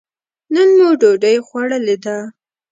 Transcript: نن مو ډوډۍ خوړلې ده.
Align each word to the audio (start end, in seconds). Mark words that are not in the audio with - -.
نن 0.53 0.69
مو 0.77 0.89
ډوډۍ 1.01 1.35
خوړلې 1.45 1.95
ده. 2.03 2.17